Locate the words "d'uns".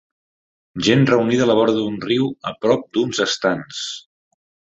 2.97-3.21